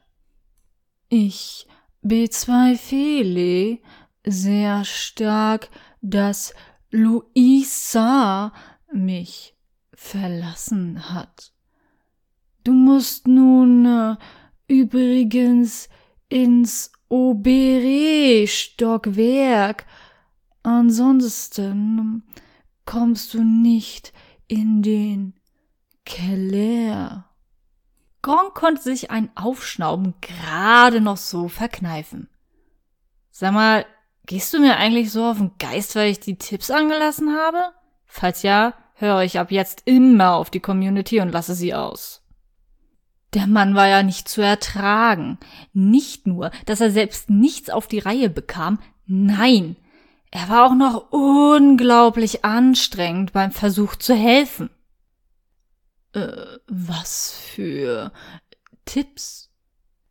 [1.10, 1.68] Ich
[2.02, 3.80] bezweifle
[4.26, 5.70] sehr stark,
[6.02, 6.54] dass
[6.92, 8.52] Luisa
[8.92, 9.56] mich
[9.94, 11.54] verlassen hat.
[12.64, 14.16] Du musst nun äh,
[14.68, 15.88] übrigens
[16.30, 19.86] ins Obere-Stockwerk.
[20.64, 22.24] Ansonsten
[22.86, 24.14] kommst du nicht
[24.48, 25.34] in den
[26.06, 27.30] Keller.
[28.22, 32.30] Gronk konnte sich ein Aufschnauben gerade noch so verkneifen.
[33.32, 33.86] Sag mal,
[34.26, 37.72] gehst du mir eigentlich so auf den Geist, weil ich die Tipps angelassen habe?
[38.06, 42.24] Falls ja, höre ich ab jetzt immer auf die Community und lasse sie aus.
[43.34, 45.38] Der Mann war ja nicht zu ertragen.
[45.74, 49.76] Nicht nur, dass er selbst nichts auf die Reihe bekam, nein,
[50.36, 54.70] er war auch noch unglaublich anstrengend beim Versuch zu helfen.
[56.12, 58.12] Äh, was für
[58.84, 59.50] Tipps?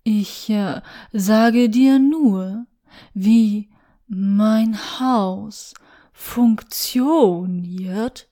[0.03, 0.81] Ich äh,
[1.13, 2.65] sage dir nur,
[3.13, 3.69] wie
[4.07, 5.75] mein Haus
[6.15, 8.27] funktioniert,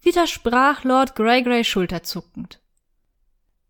[0.00, 2.60] widersprach Lord Greygrey schulterzuckend.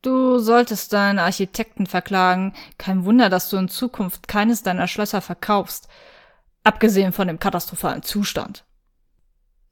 [0.02, 2.52] Du solltest deinen Architekten verklagen.
[2.76, 5.88] Kein Wunder, dass du in Zukunft keines deiner Schlösser verkaufst
[6.68, 8.64] abgesehen von dem katastrophalen Zustand.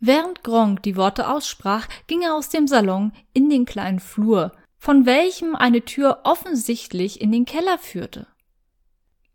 [0.00, 5.06] Während Gronk die Worte aussprach, ging er aus dem Salon in den kleinen Flur, von
[5.06, 8.26] welchem eine Tür offensichtlich in den Keller führte.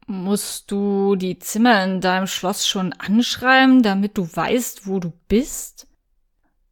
[0.08, 5.88] Musst du die Zimmer in deinem Schloss schon anschreiben, damit du weißt, wo du bist?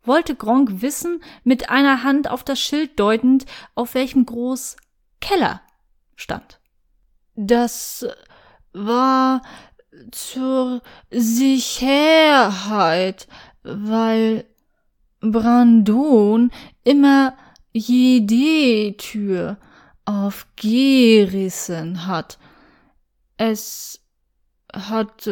[0.03, 4.77] wollte Gronk wissen, mit einer Hand auf das Schild deutend, auf welchem groß
[5.21, 5.61] Keller
[6.15, 6.59] stand.
[7.35, 8.07] Das
[8.73, 9.41] war
[10.11, 13.27] zur Sicherheit,
[13.63, 14.45] weil
[15.19, 16.51] Brandon
[16.83, 17.35] immer
[17.71, 19.57] jede Tür
[20.05, 22.37] aufgerissen hat.
[23.37, 24.01] Es
[24.73, 25.29] hat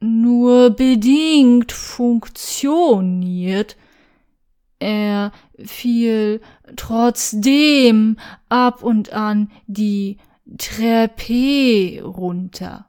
[0.00, 3.76] nur bedingt funktioniert.
[4.78, 6.40] Er fiel
[6.76, 8.16] trotzdem
[8.48, 10.18] ab und an die
[10.56, 12.87] Treppe runter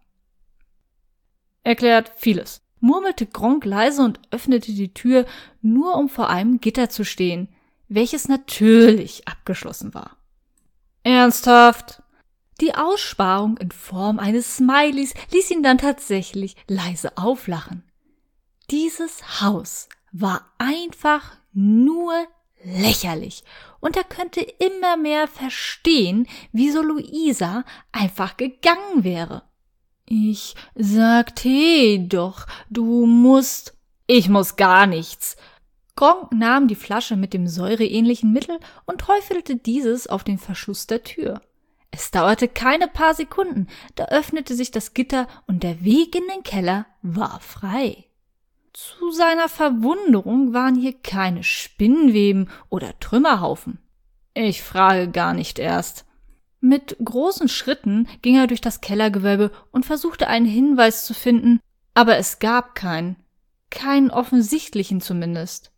[1.69, 5.25] erklärt vieles, murmelte Gronk leise und öffnete die Tür,
[5.61, 7.47] nur um vor einem Gitter zu stehen,
[7.87, 10.17] welches natürlich abgeschlossen war.
[11.03, 12.01] Ernsthaft?
[12.59, 17.83] Die Aussparung in Form eines Smileys ließ ihn dann tatsächlich leise auflachen.
[18.69, 22.13] Dieses Haus war einfach nur
[22.63, 23.43] lächerlich
[23.79, 29.43] und er könnte immer mehr verstehen, wieso Luisa einfach gegangen wäre.
[30.11, 33.77] Ich sagte doch, du musst.
[34.07, 35.37] Ich muss gar nichts.
[35.95, 41.03] Gronk nahm die Flasche mit dem säureähnlichen Mittel und träufelte dieses auf den Verschluss der
[41.03, 41.43] Tür.
[41.91, 46.41] Es dauerte keine paar Sekunden, da öffnete sich das Gitter und der Weg in den
[46.41, 48.05] Keller war frei.
[48.73, 53.77] Zu seiner Verwunderung waren hier keine Spinnweben oder Trümmerhaufen.
[54.33, 56.05] Ich frage gar nicht erst.
[56.61, 61.61] Mit großen Schritten ging er durch das Kellergewölbe und versuchte einen Hinweis zu finden,
[61.93, 63.15] aber es gab keinen.
[63.69, 65.71] Keinen offensichtlichen zumindest.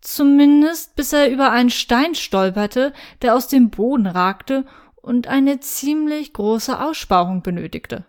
[0.00, 6.32] Zumindest bis er über einen Stein stolperte, der aus dem Boden ragte und eine ziemlich
[6.32, 8.04] große Aussparung benötigte.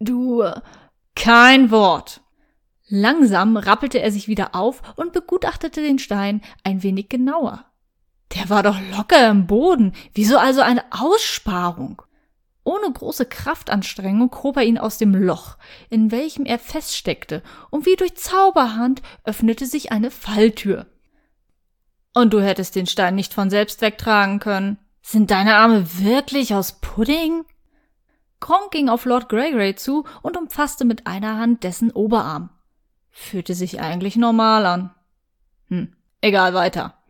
[0.00, 0.44] Du.
[1.16, 2.20] Kein Wort.
[2.88, 7.64] Langsam rappelte er sich wieder auf und begutachtete den Stein ein wenig genauer.
[8.34, 9.92] Der war doch locker im Boden.
[10.12, 12.02] Wieso also eine Aussparung?
[12.64, 15.58] Ohne große Kraftanstrengung hob er ihn aus dem Loch,
[15.90, 20.86] in welchem er feststeckte, und wie durch Zauberhand öffnete sich eine Falltür.
[22.14, 24.78] Und du hättest den Stein nicht von selbst wegtragen können.
[25.02, 27.44] Sind deine Arme wirklich aus Pudding?
[28.40, 32.50] Kronk ging auf Lord Greygray zu und umfasste mit einer Hand dessen Oberarm.
[33.10, 34.94] Fühlte sich eigentlich normal an.
[35.68, 37.03] Hm, egal weiter.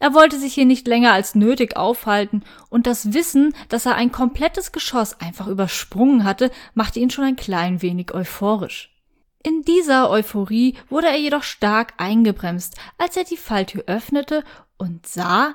[0.00, 4.12] Er wollte sich hier nicht länger als nötig aufhalten, und das Wissen, dass er ein
[4.12, 8.94] komplettes Geschoss einfach übersprungen hatte, machte ihn schon ein klein wenig euphorisch.
[9.42, 14.44] In dieser Euphorie wurde er jedoch stark eingebremst, als er die Falltür öffnete
[14.76, 15.54] und sah,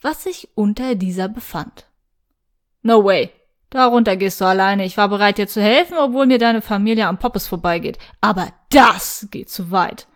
[0.00, 1.86] was sich unter dieser befand.
[2.82, 3.30] No way.
[3.70, 4.84] Darunter gehst du alleine.
[4.84, 7.98] Ich war bereit, dir zu helfen, obwohl mir deine Familie am Poppes vorbeigeht.
[8.20, 10.06] Aber das geht zu weit.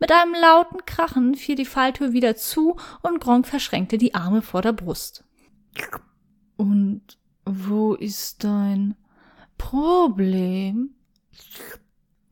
[0.00, 4.62] Mit einem lauten Krachen fiel die Falltür wieder zu und Gronk verschränkte die Arme vor
[4.62, 5.24] der Brust.
[6.56, 7.02] Und
[7.44, 8.96] wo ist dein
[9.58, 10.94] Problem?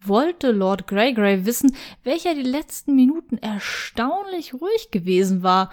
[0.00, 5.70] Wollte Lord Greygray wissen, welcher die letzten Minuten erstaunlich ruhig gewesen war.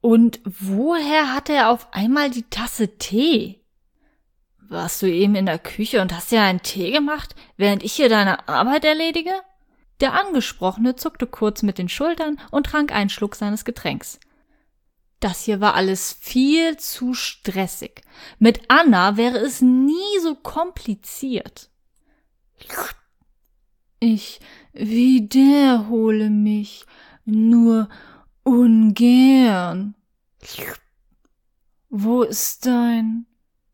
[0.00, 3.60] Und woher hatte er auf einmal die Tasse Tee?
[4.60, 8.08] Warst du eben in der Küche und hast dir einen Tee gemacht, während ich hier
[8.08, 9.32] deine Arbeit erledige?
[10.00, 14.20] Der Angesprochene zuckte kurz mit den Schultern und trank einen Schluck seines Getränks.
[15.20, 18.02] Das hier war alles viel zu stressig.
[18.38, 21.70] Mit Anna wäre es nie so kompliziert.
[23.98, 24.40] Ich
[24.72, 26.86] wiederhole mich
[27.24, 27.88] nur
[28.44, 29.96] ungern.
[31.88, 33.26] Wo ist dein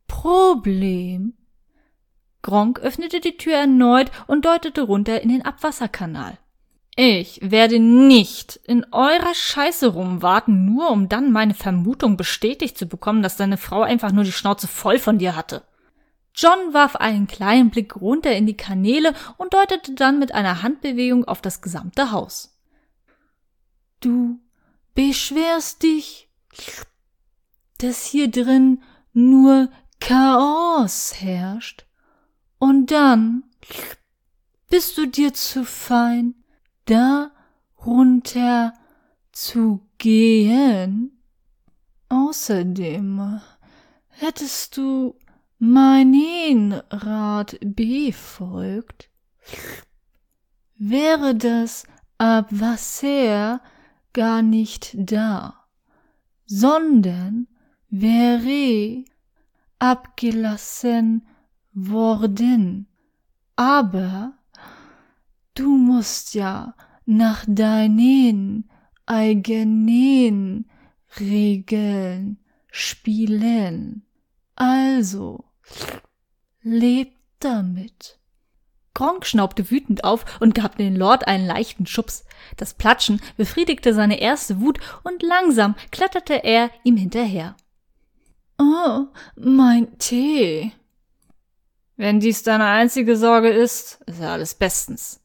[0.06, 1.34] Problem?
[2.44, 6.38] Gronk öffnete die Tür erneut und deutete runter in den Abwasserkanal.
[6.94, 13.22] Ich werde nicht in eurer Scheiße rumwarten, nur um dann meine Vermutung bestätigt zu bekommen,
[13.22, 15.64] dass deine Frau einfach nur die Schnauze voll von dir hatte.
[16.37, 21.24] John warf einen kleinen Blick runter in die Kanäle und deutete dann mit einer Handbewegung
[21.24, 22.61] auf das gesamte Haus.
[24.00, 24.38] Du
[24.94, 26.28] beschwerst dich,
[27.78, 28.83] dass hier drin
[29.14, 31.83] nur Chaos herrscht.
[32.58, 33.44] Und dann
[34.68, 36.34] bist du dir zu fein,
[36.86, 37.30] da
[37.84, 38.74] runter
[39.32, 41.20] zu gehen.
[42.08, 43.40] Außerdem
[44.08, 45.16] hättest du
[45.58, 49.10] meinen Rat befolgt,
[50.76, 51.84] wäre das
[52.18, 53.60] Abwasser
[54.12, 55.66] gar nicht da,
[56.46, 57.48] sondern
[57.90, 59.04] wäre
[59.78, 61.26] abgelassen
[61.74, 62.87] worden.
[63.56, 64.32] Aber
[65.54, 66.74] du musst ja
[67.06, 68.70] nach deinen
[69.06, 70.66] eigenen
[71.18, 72.38] Regeln
[72.70, 74.02] spielen.
[74.56, 75.44] Also,
[76.62, 78.18] lebt damit.
[78.94, 82.24] Gronk schnaubte wütend auf und gab den Lord einen leichten Schubs.
[82.56, 87.56] Das Platschen befriedigte seine erste Wut und langsam kletterte er ihm hinterher.
[88.58, 89.06] Oh,
[89.37, 90.72] mein Tee.
[91.96, 95.20] Wenn dies deine einzige Sorge ist, ist ja alles bestens.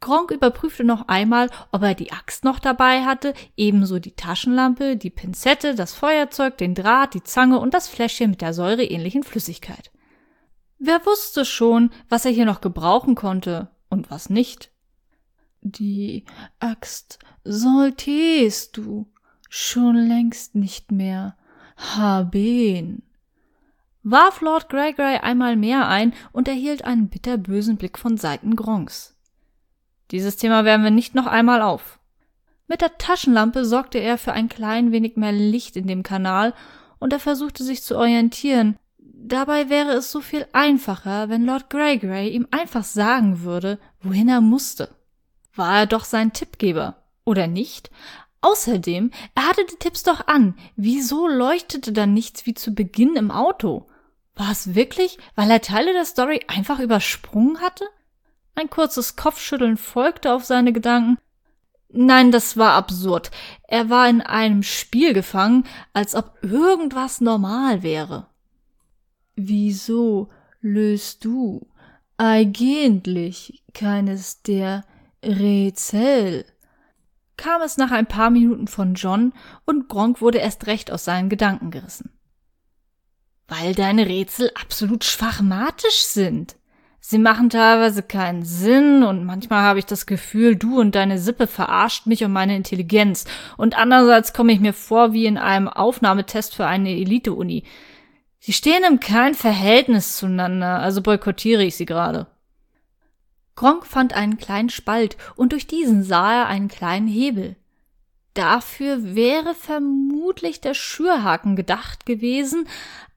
[0.00, 5.10] Gronk überprüfte noch einmal, ob er die Axt noch dabei hatte, ebenso die Taschenlampe, die
[5.10, 9.90] Pinzette, das Feuerzeug, den Draht, die Zange und das Fläschchen mit der säureähnlichen Flüssigkeit.
[10.78, 14.70] Wer wusste schon, was er hier noch gebrauchen konnte und was nicht?
[15.62, 16.26] Die
[16.60, 19.10] Axt solltest du
[19.48, 21.36] schon längst nicht mehr
[21.76, 23.02] haben
[24.08, 29.16] warf Lord Gregory einmal mehr ein und erhielt einen bitterbösen Blick von Seiten Gronks.
[30.12, 31.98] Dieses Thema wärmen wir nicht noch einmal auf.
[32.68, 36.54] Mit der Taschenlampe sorgte er für ein klein wenig mehr Licht in dem Kanal
[37.00, 38.78] und er versuchte sich zu orientieren.
[38.98, 44.40] Dabei wäre es so viel einfacher, wenn Lord Gregory ihm einfach sagen würde, wohin er
[44.40, 44.94] musste.
[45.56, 47.90] War er doch sein Tippgeber, oder nicht?
[48.40, 50.54] Außerdem, er hatte die Tipps doch an.
[50.76, 53.88] Wieso leuchtete dann nichts wie zu Beginn im Auto?
[54.36, 57.84] War es wirklich, weil er Teile der Story einfach übersprungen hatte?
[58.54, 61.18] Ein kurzes Kopfschütteln folgte auf seine Gedanken.
[61.88, 63.30] Nein, das war absurd.
[63.66, 68.28] Er war in einem Spiel gefangen, als ob irgendwas normal wäre.
[69.36, 70.30] Wieso
[70.60, 71.66] löst du
[72.18, 74.84] eigentlich keines der
[75.24, 76.44] Rätsel?
[77.36, 79.32] kam es nach ein paar Minuten von John
[79.66, 82.15] und Gronk wurde erst recht aus seinen Gedanken gerissen.
[83.48, 86.56] Weil deine Rätsel absolut schwachmatisch sind.
[87.08, 91.46] Sie machen teilweise keinen Sinn und manchmal habe ich das Gefühl, du und deine Sippe
[91.46, 93.26] verarscht mich und meine Intelligenz.
[93.56, 97.62] Und andererseits komme ich mir vor wie in einem Aufnahmetest für eine Elite-Uni.
[98.40, 102.26] Sie stehen im kein Verhältnis zueinander, also boykottiere ich sie gerade.
[103.54, 107.54] Gronk fand einen kleinen Spalt und durch diesen sah er einen kleinen Hebel.
[108.34, 112.68] Dafür wäre vermutlich der Schürhaken gedacht gewesen,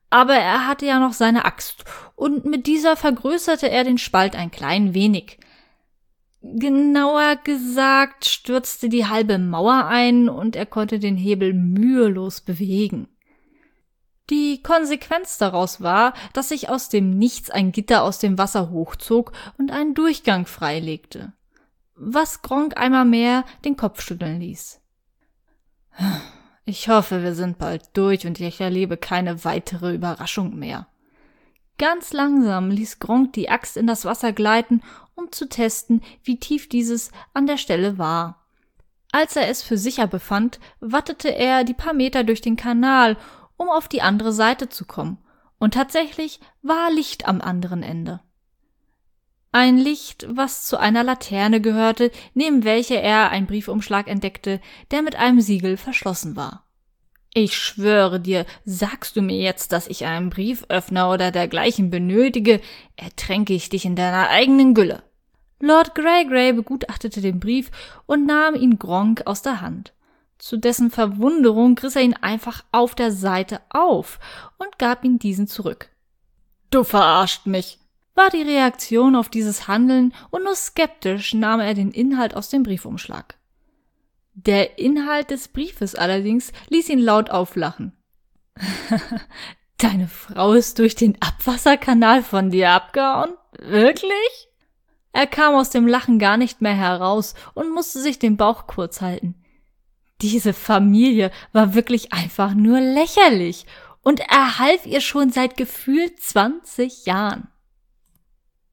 [0.10, 1.86] aber er hatte ja noch seine Axt,
[2.16, 5.40] und mit dieser vergrößerte er den Spalt ein klein wenig.
[6.42, 13.08] Genauer gesagt stürzte die halbe Mauer ein, und er konnte den Hebel mühelos bewegen.
[14.30, 19.32] Die Konsequenz daraus war, dass sich aus dem Nichts ein Gitter aus dem Wasser hochzog
[19.58, 21.34] und einen Durchgang freilegte,
[21.96, 24.82] was Gronk einmal mehr den Kopf schütteln ließ.
[26.70, 30.86] Ich hoffe, wir sind bald durch und ich erlebe keine weitere Überraschung mehr.
[31.80, 34.84] Ganz langsam ließ Gronk die Axt in das Wasser gleiten,
[35.16, 38.46] um zu testen, wie tief dieses an der Stelle war.
[39.12, 43.18] Als er es für sicher befand, wattete er die paar Meter durch den Kanal,
[43.58, 45.18] um auf die andere Seite zu kommen,
[45.58, 48.20] und tatsächlich war Licht am anderen Ende.
[49.52, 55.16] Ein Licht, was zu einer Laterne gehörte, neben welcher er einen Briefumschlag entdeckte, der mit
[55.16, 56.66] einem Siegel verschlossen war.
[57.34, 62.62] Ich schwöre dir, sagst du mir jetzt, dass ich einen Brieföffner oder dergleichen benötige,
[62.96, 65.04] ertränke ich dich in deiner eigenen Gülle.
[65.60, 67.72] Lord Greygrey begutachtete den Brief
[68.06, 69.94] und nahm ihn Gronk aus der Hand.
[70.38, 74.20] Zu dessen Verwunderung riss er ihn einfach auf der Seite auf
[74.58, 75.90] und gab ihm diesen zurück.
[76.70, 77.79] Du verarscht mich,
[78.20, 82.64] war die Reaktion auf dieses Handeln und nur skeptisch nahm er den Inhalt aus dem
[82.64, 83.38] Briefumschlag.
[84.34, 87.94] Der Inhalt des Briefes allerdings ließ ihn laut auflachen.
[89.78, 93.32] Deine Frau ist durch den Abwasserkanal von dir abgehauen?
[93.58, 94.50] Wirklich?
[95.14, 99.00] Er kam aus dem Lachen gar nicht mehr heraus und musste sich den Bauch kurz
[99.00, 99.36] halten.
[100.22, 103.66] Diese Familie war wirklich einfach nur lächerlich
[104.02, 107.48] und er half ihr schon seit gefühlt 20 Jahren.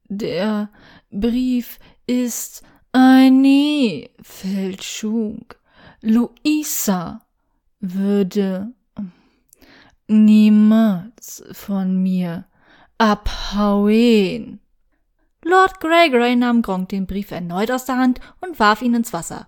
[0.09, 0.69] Der
[1.11, 5.45] Brief ist eine Fälschung.
[6.01, 7.21] Luisa
[7.81, 8.71] würde
[10.07, 12.45] niemals von mir
[12.97, 14.61] abhauen.
[15.43, 19.47] Lord Gregory nahm Gronk den Brief erneut aus der Hand und warf ihn ins Wasser.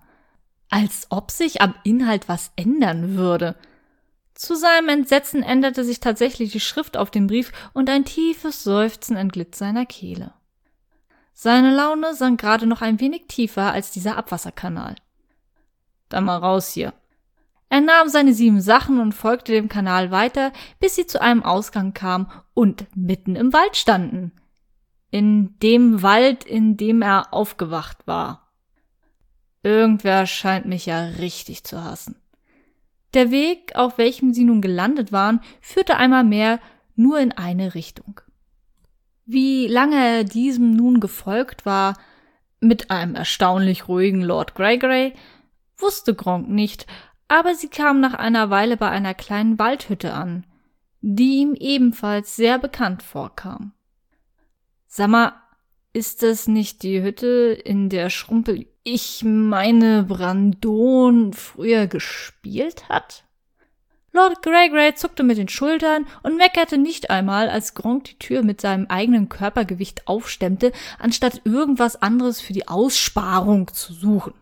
[0.69, 3.55] Als ob sich am Inhalt was ändern würde.
[4.33, 9.15] Zu seinem Entsetzen änderte sich tatsächlich die Schrift auf dem Brief und ein tiefes Seufzen
[9.15, 10.33] entglitt seiner Kehle.
[11.41, 14.95] Seine Laune sank gerade noch ein wenig tiefer als dieser Abwasserkanal.
[16.09, 16.93] Dann mal raus hier.
[17.69, 21.93] Er nahm seine sieben Sachen und folgte dem Kanal weiter, bis sie zu einem Ausgang
[21.93, 24.33] kam und mitten im Wald standen.
[25.11, 28.51] In dem Wald, in dem er aufgewacht war.
[29.63, 32.17] Irgendwer scheint mich ja richtig zu hassen.
[33.13, 36.59] Der Weg, auf welchem sie nun gelandet waren, führte einmal mehr
[36.97, 38.19] nur in eine Richtung.
[39.31, 41.95] Wie lange er diesem nun gefolgt war,
[42.61, 45.13] mit einem erstaunlich ruhigen Lord Gregory,
[45.77, 46.87] wusste Gronk nicht,
[47.27, 50.47] aber sie kam nach einer Weile bei einer kleinen Waldhütte an,
[51.01, 53.73] die ihm ebenfalls sehr bekannt vorkam.
[54.87, 55.33] Sag mal,
[55.93, 63.25] ist das nicht die Hütte, in der Schrumpel, ich meine Brandon, früher gespielt hat?
[64.11, 68.61] Lord Greygray zuckte mit den Schultern und meckerte nicht einmal, als Gronk die Tür mit
[68.61, 74.33] seinem eigenen Körpergewicht aufstemmte, anstatt irgendwas anderes für die Aussparung zu suchen.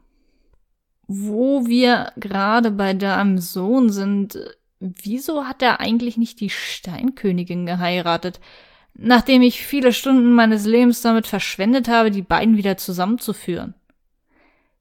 [1.07, 4.39] Wo wir gerade bei deinem Sohn sind,
[4.79, 8.39] wieso hat er eigentlich nicht die Steinkönigin geheiratet,
[8.93, 13.73] nachdem ich viele Stunden meines Lebens damit verschwendet habe, die beiden wieder zusammenzuführen?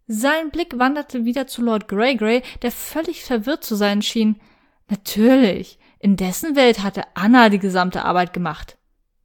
[0.08, 4.36] Sein Blick wanderte wieder zu Lord Greygrey, der völlig verwirrt zu sein schien.
[4.88, 5.78] Natürlich.
[5.98, 8.76] In dessen Welt hatte Anna die gesamte Arbeit gemacht.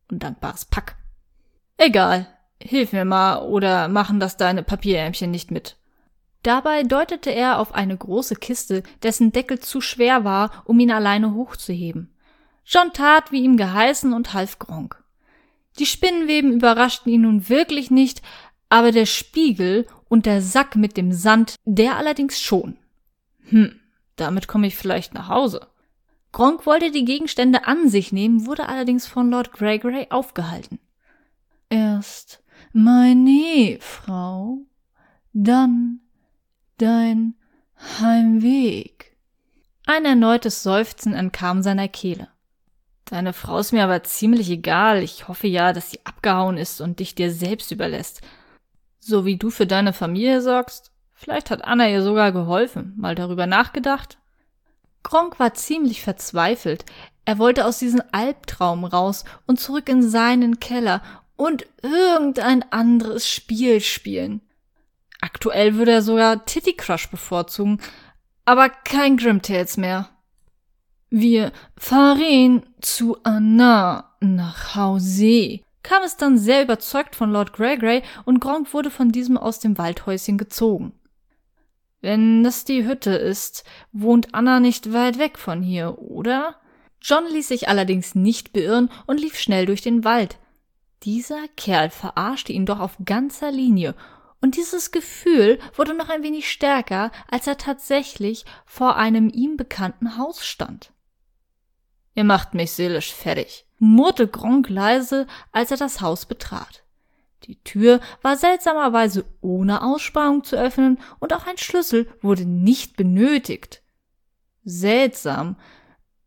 [0.10, 0.96] Undankbares Pack.
[1.78, 2.28] Egal.
[2.60, 5.78] Hilf mir mal oder machen das deine Papierärmchen nicht mit.
[6.44, 11.34] Dabei deutete er auf eine große Kiste, dessen Deckel zu schwer war, um ihn alleine
[11.34, 12.14] hochzuheben.
[12.66, 15.04] John tat, wie ihm geheißen, und half Gronk.
[15.80, 18.22] Die Spinnenweben überraschten ihn nun wirklich nicht,
[18.70, 22.78] aber der Spiegel und der Sack mit dem Sand, der allerdings schon.
[23.50, 23.80] Hm,
[24.16, 25.68] damit komme ich vielleicht nach Hause.
[26.32, 30.80] Gronk wollte die Gegenstände an sich nehmen, wurde allerdings von Lord Gregory aufgehalten.
[31.70, 32.44] Erst
[32.74, 34.60] meine Frau,
[35.34, 36.00] dann
[36.78, 37.36] dein
[38.00, 39.18] Heimweg.
[39.86, 42.30] Ein erneutes Seufzen entkam seiner Kehle.
[43.06, 45.04] Deine Frau ist mir aber ziemlich egal.
[45.04, 48.22] Ich hoffe ja, dass sie abgehauen ist und dich dir selbst überlässt.
[49.00, 50.92] So wie du für deine Familie sorgst.
[51.22, 52.96] Vielleicht hat Anna ihr sogar geholfen.
[52.98, 54.18] Mal darüber nachgedacht?
[55.04, 56.84] Gronk war ziemlich verzweifelt.
[57.26, 61.04] Er wollte aus diesem Albtraum raus und zurück in seinen Keller
[61.36, 64.42] und irgendein anderes Spiel spielen.
[65.22, 67.80] Aktuell würde er sogar Titty Crush bevorzugen,
[68.46, 70.10] aber kein Grimtails mehr.
[71.12, 75.60] Wir fahren zu Anna nach Hause.
[75.84, 79.78] Kam es dann sehr überzeugt von Lord Gregory und Gronk wurde von diesem aus dem
[79.78, 80.94] Waldhäuschen gezogen.
[82.02, 86.56] Wenn das die Hütte ist, wohnt Anna nicht weit weg von hier, oder?
[87.02, 90.38] John ließ sich allerdings nicht beirren und lief schnell durch den Wald.
[91.04, 93.96] Dieser Kerl verarschte ihn doch auf ganzer Linie
[94.42, 100.18] und dieses Gefühl wurde noch ein wenig stärker, als er tatsächlich vor einem ihm bekannten
[100.18, 100.92] Haus stand.
[102.16, 106.84] Ihr macht mich seelisch fertig, murrte Gronk leise, als er das Haus betrat.
[107.44, 113.82] Die Tür war seltsamerweise ohne Aussparung zu öffnen und auch ein Schlüssel wurde nicht benötigt.
[114.64, 115.56] Seltsam,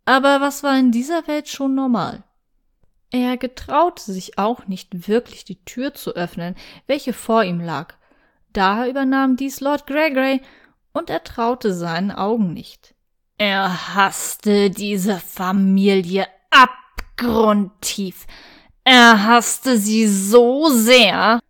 [0.05, 2.25] aber was war in dieser Welt schon normal?
[3.11, 6.57] Er getraute sich auch nicht wirklich die Tür zu öffnen,
[6.87, 7.95] welche vor ihm lag,
[8.55, 10.41] Daher übernahm dies Lord Gregory,
[10.93, 12.95] und er traute seinen Augen nicht.
[13.37, 18.29] Er hasste diese Familie abgrundtief.
[18.85, 21.41] Er hasste sie so sehr.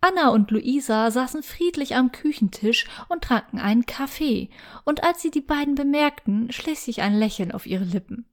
[0.00, 4.48] Anna und Luisa saßen friedlich am Küchentisch und tranken einen Kaffee,
[4.84, 8.24] und als sie die beiden bemerkten, schlich sich ein Lächeln auf ihre Lippen.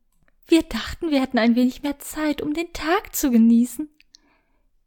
[0.48, 3.90] Wir dachten, wir hätten ein wenig mehr Zeit, um den Tag zu genießen.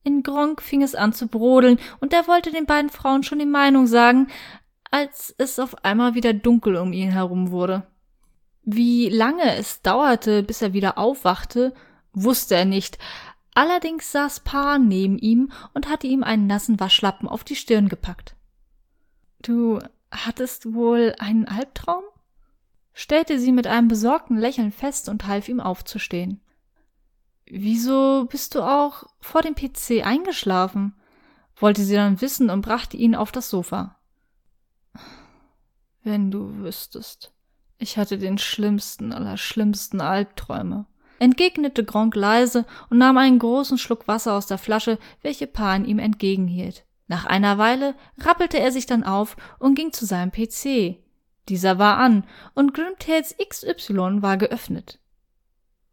[0.02, 3.46] In Gronk fing es an zu brodeln, und er wollte den beiden Frauen schon die
[3.46, 4.28] Meinung sagen,
[4.90, 7.86] als es auf einmal wieder dunkel um ihn herum wurde.
[8.62, 11.74] Wie lange es dauerte, bis er wieder aufwachte,
[12.12, 12.98] wusste er nicht,
[13.54, 18.34] allerdings saß Pa neben ihm und hatte ihm einen nassen Waschlappen auf die Stirn gepackt.
[19.42, 19.78] Du
[20.10, 22.04] hattest wohl einen Albtraum?
[22.92, 26.40] stellte sie mit einem besorgten Lächeln fest und half ihm aufzustehen.
[27.46, 30.94] Wieso bist du auch vor dem PC eingeschlafen?
[31.56, 33.96] wollte sie dann wissen und brachte ihn auf das Sofa.
[36.02, 37.32] Wenn du wüsstest.
[37.76, 40.86] Ich hatte den schlimmsten aller schlimmsten Albträume,
[41.20, 46.00] entgegnete Gronk leise und nahm einen großen Schluck Wasser aus der Flasche, welche Pan ihm
[46.00, 46.84] entgegenhielt.
[47.06, 50.98] Nach einer Weile rappelte er sich dann auf und ging zu seinem PC.
[51.48, 54.98] Dieser war an und Grimtails XY war geöffnet.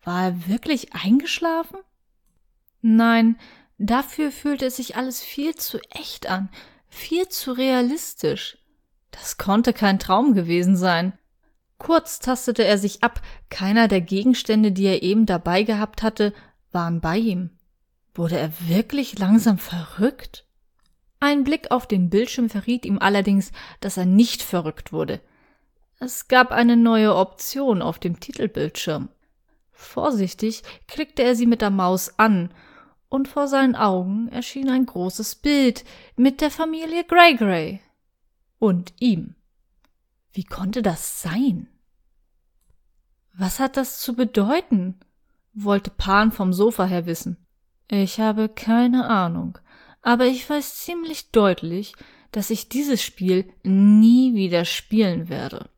[0.03, 1.79] War er wirklich eingeschlafen?
[2.81, 3.37] Nein,
[3.77, 6.49] dafür fühlte es sich alles viel zu echt an,
[6.87, 8.59] viel zu realistisch.
[9.11, 11.17] Das konnte kein Traum gewesen sein.
[11.77, 16.33] Kurz tastete er sich ab, keiner der Gegenstände, die er eben dabei gehabt hatte,
[16.71, 17.51] waren bei ihm.
[18.15, 20.45] Wurde er wirklich langsam verrückt?
[21.19, 25.21] Ein Blick auf den Bildschirm verriet ihm allerdings, dass er nicht verrückt wurde.
[25.99, 29.09] Es gab eine neue Option auf dem Titelbildschirm.
[29.71, 32.51] Vorsichtig klickte er sie mit der Maus an,
[33.09, 35.85] und vor seinen Augen erschien ein großes Bild
[36.17, 37.79] mit der Familie Greygray
[38.59, 39.36] und ihm.
[40.33, 41.67] Wie konnte das sein?
[43.33, 44.99] Was hat das zu bedeuten?
[45.53, 47.37] wollte Pan vom Sofa her wissen.
[47.87, 49.57] Ich habe keine Ahnung,
[50.01, 51.93] aber ich weiß ziemlich deutlich,
[52.31, 55.69] dass ich dieses Spiel nie wieder spielen werde.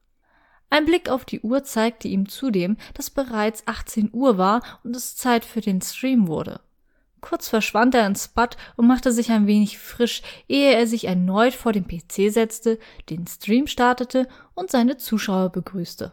[0.70, 5.16] Ein Blick auf die Uhr zeigte ihm zudem, dass bereits 18 Uhr war und es
[5.16, 6.62] Zeit für den Stream wurde.
[7.22, 11.54] Kurz verschwand er ins Bad und machte sich ein wenig frisch, ehe er sich erneut
[11.54, 16.12] vor den PC setzte, den Stream startete und seine Zuschauer begrüßte.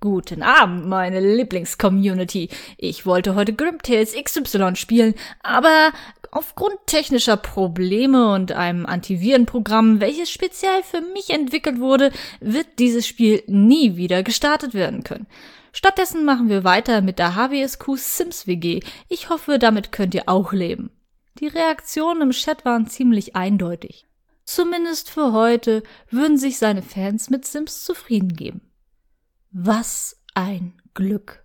[0.00, 2.50] Guten Abend, meine Lieblingscommunity.
[2.76, 5.90] Ich wollte heute Grimtails XY spielen, aber
[6.30, 13.42] aufgrund technischer Probleme und einem Antivirenprogramm, welches speziell für mich entwickelt wurde, wird dieses Spiel
[13.46, 15.26] nie wieder gestartet werden können.
[15.76, 18.80] Stattdessen machen wir weiter mit der HWSQ Sims WG.
[19.10, 20.90] Ich hoffe, damit könnt ihr auch leben.
[21.38, 24.06] Die Reaktionen im Chat waren ziemlich eindeutig.
[24.44, 28.62] Zumindest für heute würden sich seine Fans mit Sims zufrieden geben.
[29.50, 31.44] Was ein Glück.